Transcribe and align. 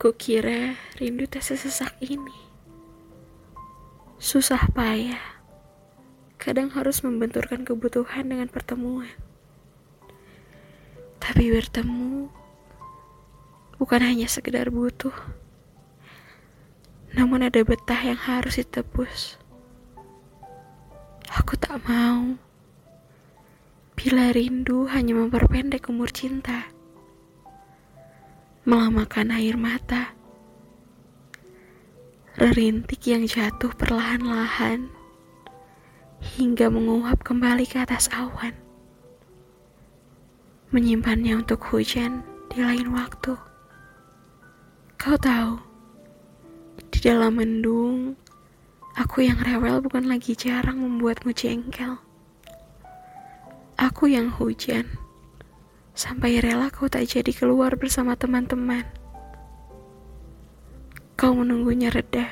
Kukira 0.00 0.80
rindu 0.96 1.28
tak 1.28 1.44
sesesak 1.44 1.92
ini. 2.00 2.32
Susah 4.16 4.64
payah. 4.72 5.20
Kadang 6.40 6.72
harus 6.72 7.04
membenturkan 7.04 7.68
kebutuhan 7.68 8.24
dengan 8.32 8.48
pertemuan. 8.48 9.12
Tapi 11.20 11.52
bertemu 11.52 12.32
bukan 13.76 14.00
hanya 14.00 14.24
sekedar 14.24 14.72
butuh. 14.72 15.12
Namun 17.12 17.44
ada 17.44 17.60
betah 17.60 18.00
yang 18.00 18.16
harus 18.24 18.56
ditebus. 18.56 19.36
Aku 21.28 21.60
tak 21.60 21.76
mau 21.84 22.40
bila 24.00 24.32
rindu 24.32 24.88
hanya 24.88 25.12
memperpendek 25.12 25.92
umur 25.92 26.08
cinta 26.08 26.79
melamakan 28.68 29.32
air 29.32 29.56
mata. 29.56 30.12
Rerintik 32.36 33.08
yang 33.08 33.24
jatuh 33.24 33.72
perlahan-lahan 33.72 34.92
hingga 36.20 36.68
menguap 36.68 37.24
kembali 37.24 37.64
ke 37.64 37.80
atas 37.80 38.12
awan. 38.12 38.52
Menyimpannya 40.76 41.40
untuk 41.40 41.64
hujan 41.72 42.20
di 42.52 42.60
lain 42.60 42.92
waktu. 42.92 43.32
Kau 45.00 45.16
tahu, 45.16 45.56
di 46.92 46.98
dalam 47.00 47.40
mendung, 47.40 48.12
aku 49.00 49.24
yang 49.24 49.40
rewel 49.40 49.80
bukan 49.80 50.04
lagi 50.04 50.36
jarang 50.36 50.84
membuatmu 50.84 51.32
jengkel. 51.32 51.96
Aku 53.80 54.12
yang 54.12 54.28
hujan 54.28 54.84
sampai 56.00 56.40
rela 56.40 56.72
kau 56.72 56.88
tak 56.88 57.12
jadi 57.12 57.28
keluar 57.28 57.76
bersama 57.76 58.16
teman-teman. 58.16 58.88
Kau 61.12 61.36
menunggunya 61.36 61.92
reda. 61.92 62.24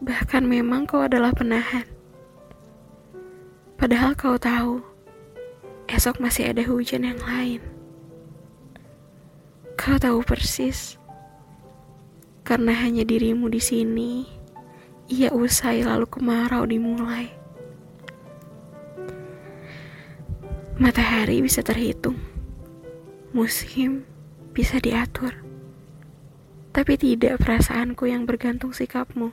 Bahkan 0.00 0.48
memang 0.48 0.88
kau 0.88 1.04
adalah 1.04 1.36
penahan. 1.36 1.84
Padahal 3.76 4.16
kau 4.16 4.40
tahu, 4.40 4.80
esok 5.92 6.24
masih 6.24 6.56
ada 6.56 6.64
hujan 6.64 7.04
yang 7.04 7.20
lain. 7.20 7.60
Kau 9.76 10.00
tahu 10.00 10.24
persis, 10.24 10.96
karena 12.48 12.72
hanya 12.80 13.04
dirimu 13.04 13.52
di 13.52 13.60
sini, 13.60 14.24
ia 15.12 15.28
usai 15.36 15.84
lalu 15.84 16.08
kemarau 16.08 16.64
dimulai. 16.64 17.39
Matahari 20.80 21.44
bisa 21.44 21.60
terhitung, 21.60 22.16
musim 23.36 24.00
bisa 24.56 24.80
diatur, 24.80 25.36
tapi 26.72 26.96
tidak 26.96 27.36
perasaanku 27.36 28.08
yang 28.08 28.24
bergantung 28.24 28.72
sikapmu. 28.72 29.28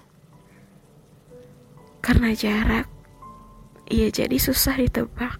Karena 2.04 2.36
jarak, 2.36 2.92
ia 3.88 4.12
jadi 4.12 4.36
susah 4.36 4.76
ditebak. 4.76 5.40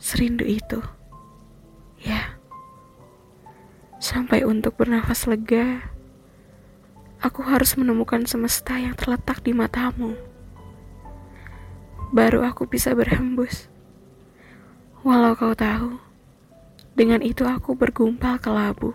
Serindu 0.00 0.48
itu, 0.48 0.80
ya, 2.00 2.40
sampai 4.00 4.48
untuk 4.48 4.80
bernafas 4.80 5.28
lega, 5.28 5.92
aku 7.20 7.44
harus 7.44 7.76
menemukan 7.76 8.24
semesta 8.24 8.80
yang 8.80 8.96
terletak 8.96 9.44
di 9.44 9.52
matamu. 9.52 10.16
Baru 12.16 12.40
aku 12.40 12.64
bisa 12.64 12.96
berhembus 12.96 13.71
Walau 15.02 15.34
kau 15.34 15.50
tahu, 15.50 15.98
dengan 16.94 17.18
itu 17.26 17.42
aku 17.42 17.74
bergumpal 17.74 18.38
ke 18.38 18.46
labu. 18.46 18.94